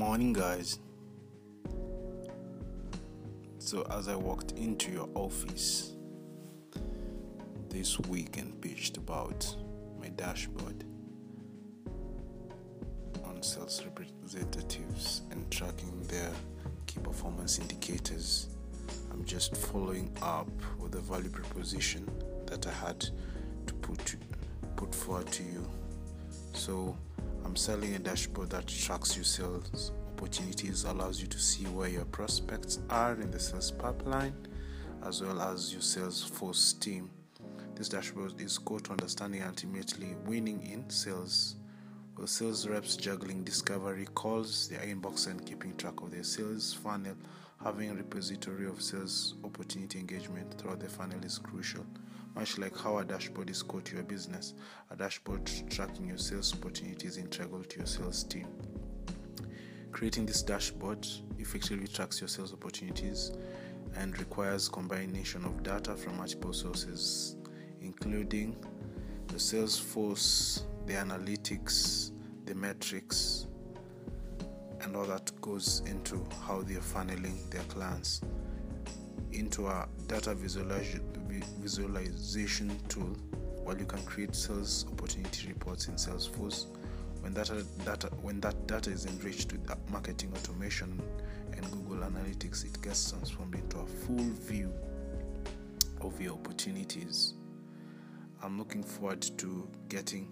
Morning, 0.00 0.32
guys. 0.32 0.78
So, 3.58 3.86
as 3.90 4.08
I 4.08 4.16
walked 4.16 4.52
into 4.52 4.90
your 4.90 5.10
office 5.14 5.92
this 7.68 8.00
week 8.08 8.38
and 8.38 8.58
pitched 8.62 8.96
about 8.96 9.54
my 10.00 10.08
dashboard 10.08 10.84
on 13.26 13.42
sales 13.42 13.84
representatives 13.84 15.20
and 15.32 15.50
tracking 15.50 16.00
their 16.04 16.30
key 16.86 17.00
performance 17.00 17.58
indicators, 17.58 18.48
I'm 19.12 19.22
just 19.26 19.54
following 19.54 20.10
up 20.22 20.48
with 20.78 20.92
the 20.92 21.00
value 21.00 21.28
proposition 21.28 22.10
that 22.46 22.66
I 22.66 22.72
had 22.72 23.00
to 23.66 23.74
put 23.74 24.16
put 24.76 24.94
forward 24.94 25.30
to 25.32 25.42
you. 25.42 25.68
So, 26.54 26.96
I'm 27.50 27.56
selling 27.56 27.96
a 27.96 27.98
dashboard 27.98 28.50
that 28.50 28.68
tracks 28.68 29.16
your 29.16 29.24
sales 29.24 29.90
opportunities, 30.12 30.84
allows 30.84 31.20
you 31.20 31.26
to 31.26 31.38
see 31.40 31.64
where 31.64 31.88
your 31.88 32.04
prospects 32.04 32.78
are 32.88 33.14
in 33.14 33.32
the 33.32 33.40
sales 33.40 33.72
pipeline, 33.72 34.34
as 35.04 35.20
well 35.20 35.40
as 35.40 35.72
your 35.72 35.82
sales 35.82 36.22
force 36.22 36.74
team. 36.74 37.10
This 37.74 37.88
dashboard 37.88 38.40
is 38.40 38.56
core 38.56 38.78
to 38.78 38.92
understanding 38.92 39.42
ultimately 39.42 40.14
winning 40.26 40.62
in 40.62 40.88
sales. 40.88 41.56
With 42.16 42.30
sales 42.30 42.68
reps 42.68 42.94
juggling 42.94 43.42
discovery 43.42 44.06
calls, 44.14 44.68
their 44.68 44.86
inbox, 44.86 45.26
and 45.26 45.44
keeping 45.44 45.76
track 45.76 46.02
of 46.02 46.12
their 46.12 46.22
sales 46.22 46.72
funnel, 46.72 47.16
having 47.64 47.90
a 47.90 47.94
repository 47.94 48.68
of 48.68 48.80
sales 48.80 49.34
opportunity 49.42 49.98
engagement 49.98 50.56
throughout 50.56 50.78
the 50.78 50.88
funnel 50.88 51.18
is 51.24 51.38
crucial. 51.38 51.84
Much 52.34 52.58
like 52.58 52.76
how 52.78 52.98
a 52.98 53.04
dashboard 53.04 53.50
is 53.50 53.62
core 53.62 53.80
to 53.80 53.96
your 53.96 54.04
business, 54.04 54.54
a 54.90 54.96
dashboard 54.96 55.50
tracking 55.68 56.06
your 56.06 56.18
sales 56.18 56.54
opportunities 56.54 57.12
is 57.12 57.16
integral 57.18 57.64
to 57.64 57.78
your 57.78 57.86
sales 57.86 58.24
team. 58.24 58.46
Creating 59.92 60.24
this 60.24 60.42
dashboard 60.42 61.06
effectively 61.38 61.88
tracks 61.88 62.20
your 62.20 62.28
sales 62.28 62.52
opportunities 62.52 63.32
and 63.96 64.16
requires 64.18 64.68
combination 64.68 65.44
of 65.44 65.62
data 65.62 65.96
from 65.96 66.16
multiple 66.16 66.52
sources, 66.52 67.36
including 67.80 68.56
the 69.28 69.38
sales 69.38 69.78
force, 69.78 70.66
the 70.86 70.92
analytics, 70.92 72.12
the 72.46 72.54
metrics, 72.54 73.48
and 74.82 74.96
all 74.96 75.04
that 75.04 75.32
goes 75.40 75.82
into 75.86 76.24
how 76.46 76.62
they're 76.62 76.78
funneling 76.78 77.50
their 77.50 77.62
clients 77.64 78.22
into 79.32 79.66
a 79.66 79.88
data 80.06 80.34
visualization 80.34 82.78
tool 82.88 83.16
while 83.62 83.78
you 83.78 83.84
can 83.84 84.02
create 84.02 84.34
sales 84.34 84.86
opportunity 84.90 85.48
reports 85.48 85.88
in 85.88 85.94
Salesforce. 85.94 86.66
When 87.20 87.34
data, 87.34 87.64
when 88.22 88.40
that 88.40 88.66
data 88.66 88.90
is 88.90 89.06
enriched 89.06 89.52
with 89.52 89.70
marketing 89.90 90.32
automation 90.34 91.00
and 91.56 91.70
Google 91.70 91.98
Analytics, 92.08 92.64
it 92.64 92.82
gets 92.82 93.10
transformed 93.10 93.54
into 93.54 93.78
a 93.78 93.86
full 93.86 94.16
view 94.16 94.72
of 96.00 96.20
your 96.20 96.34
opportunities. 96.34 97.34
I'm 98.42 98.58
looking 98.58 98.82
forward 98.82 99.20
to 99.38 99.68
getting 99.88 100.28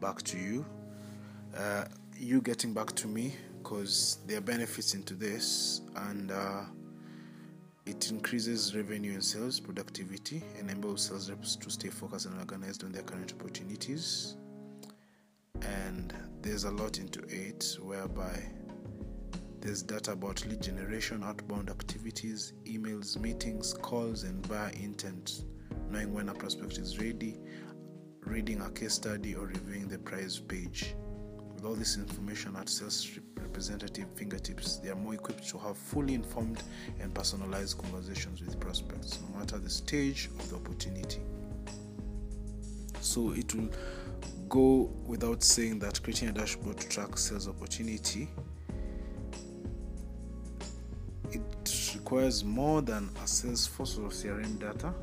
back 0.00 0.22
to 0.22 0.38
you. 0.38 0.64
Uh, 1.56 1.84
you 2.18 2.40
getting 2.42 2.74
back 2.74 2.92
to 2.96 3.08
me 3.08 3.34
because 3.62 4.18
there 4.26 4.38
are 4.38 4.42
benefits 4.42 4.94
into 4.94 5.14
this 5.14 5.80
and 5.96 6.30
uh, 6.30 6.62
it 7.86 8.10
increases 8.10 8.76
revenue 8.76 9.12
and 9.14 9.24
sales 9.24 9.58
productivity, 9.58 10.42
enables 10.58 11.02
sales 11.02 11.30
reps 11.30 11.56
to 11.56 11.70
stay 11.70 11.88
focused 11.88 12.26
and 12.26 12.38
organized 12.38 12.84
on 12.84 12.92
their 12.92 13.02
current 13.02 13.32
opportunities. 13.32 14.36
And 15.62 16.14
there's 16.42 16.64
a 16.64 16.70
lot 16.70 16.98
into 16.98 17.20
it 17.28 17.76
whereby 17.82 18.42
there's 19.60 19.82
data 19.82 20.12
about 20.12 20.46
lead 20.46 20.62
generation, 20.62 21.22
outbound 21.22 21.68
activities, 21.68 22.54
emails, 22.64 23.18
meetings, 23.18 23.74
calls, 23.74 24.22
and 24.22 24.46
buyer 24.48 24.72
intent, 24.80 25.44
knowing 25.90 26.14
when 26.14 26.30
a 26.30 26.34
prospect 26.34 26.78
is 26.78 26.98
ready, 26.98 27.38
reading 28.24 28.62
a 28.62 28.70
case 28.70 28.94
study, 28.94 29.34
or 29.34 29.46
reviewing 29.46 29.88
the 29.88 29.98
price 29.98 30.38
page. 30.38 30.94
With 31.60 31.68
all 31.68 31.74
this 31.74 31.98
information 31.98 32.56
at 32.56 32.70
sales 32.70 33.18
representative 33.36 34.06
fingertips, 34.16 34.76
they 34.76 34.88
are 34.88 34.94
more 34.94 35.12
equipped 35.12 35.46
to 35.50 35.58
have 35.58 35.76
fully 35.76 36.14
informed 36.14 36.62
and 37.00 37.14
personalized 37.14 37.76
conversations 37.76 38.40
with 38.40 38.58
prospects, 38.58 39.18
no 39.20 39.38
matter 39.38 39.58
the 39.58 39.68
stage 39.68 40.30
of 40.38 40.48
the 40.48 40.56
opportunity. 40.56 41.20
So 43.02 43.32
it 43.32 43.54
will 43.54 43.68
go 44.48 44.90
without 45.04 45.42
saying 45.42 45.80
that 45.80 46.02
creating 46.02 46.30
a 46.30 46.32
dashboard 46.32 46.78
to 46.78 46.88
track 46.88 47.18
sales 47.18 47.46
opportunity 47.46 48.30
it 51.30 51.92
requires 51.94 52.42
more 52.42 52.80
than 52.80 53.10
a 53.16 53.24
Salesforce 53.24 53.98
or 53.98 54.08
CRM 54.08 54.58
data, 54.58 54.94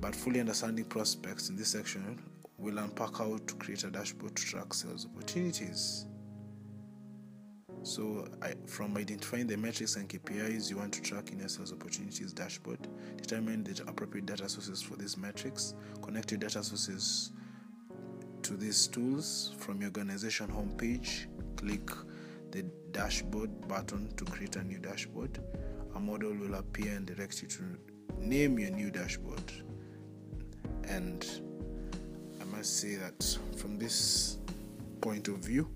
but 0.00 0.16
fully 0.16 0.40
understanding 0.40 0.86
prospects 0.86 1.50
in 1.50 1.56
this 1.56 1.68
section 1.68 2.18
will 2.58 2.78
unpack 2.78 3.16
how 3.16 3.38
to 3.38 3.54
create 3.54 3.84
a 3.84 3.90
dashboard 3.90 4.34
to 4.34 4.44
track 4.44 4.74
sales 4.74 5.06
opportunities. 5.06 6.06
So, 7.82 8.26
I, 8.42 8.54
from 8.66 8.96
identifying 8.96 9.46
the 9.46 9.56
metrics 9.56 9.96
and 9.96 10.08
KPIs 10.08 10.68
you 10.68 10.76
want 10.76 10.92
to 10.94 11.00
track 11.00 11.30
in 11.30 11.38
your 11.38 11.48
sales 11.48 11.72
opportunities 11.72 12.32
dashboard, 12.32 12.88
determine 13.16 13.62
the 13.62 13.80
appropriate 13.88 14.26
data 14.26 14.48
sources 14.48 14.82
for 14.82 14.96
these 14.96 15.16
metrics, 15.16 15.74
connect 16.02 16.32
your 16.32 16.38
data 16.38 16.62
sources 16.62 17.30
to 18.42 18.56
these 18.56 18.88
tools 18.88 19.54
from 19.58 19.80
your 19.80 19.88
organization 19.88 20.48
homepage, 20.48 21.26
click 21.56 21.88
the 22.50 22.64
dashboard 22.92 23.68
button 23.68 24.08
to 24.16 24.24
create 24.24 24.56
a 24.56 24.64
new 24.64 24.78
dashboard. 24.78 25.38
A 25.94 26.00
model 26.00 26.34
will 26.34 26.54
appear 26.54 26.94
and 26.94 27.06
direct 27.06 27.42
you 27.42 27.48
to 27.48 27.62
name 28.18 28.58
your 28.58 28.70
new 28.70 28.90
dashboard. 28.90 29.52
And 30.84 31.26
Say 32.68 32.96
that 32.96 33.38
from 33.56 33.78
this 33.78 34.36
point 35.00 35.26
of 35.28 35.38
view, 35.38 35.68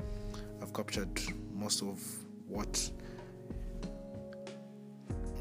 I've 0.60 0.74
captured 0.74 1.08
most 1.50 1.82
of 1.82 1.98
what 2.46 2.90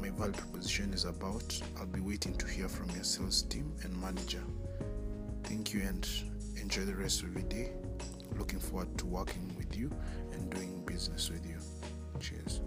my 0.00 0.08
value 0.08 0.32
proposition 0.32 0.94
is 0.94 1.04
about. 1.04 1.60
I'll 1.78 1.86
be 1.86 2.00
waiting 2.00 2.34
to 2.38 2.46
hear 2.46 2.68
from 2.68 2.88
your 2.92 3.04
sales 3.04 3.42
team 3.42 3.70
and 3.84 3.94
manager. 4.00 4.42
Thank 5.44 5.74
you 5.74 5.82
and 5.82 6.08
enjoy 6.58 6.82
the 6.86 6.96
rest 6.96 7.22
of 7.22 7.34
your 7.34 7.44
day. 7.44 7.72
Looking 8.38 8.58
forward 8.58 8.96
to 8.98 9.06
working 9.06 9.54
with 9.58 9.76
you 9.76 9.92
and 10.32 10.50
doing 10.50 10.82
business 10.86 11.30
with 11.30 11.46
you. 11.46 11.58
Cheers. 12.18 12.62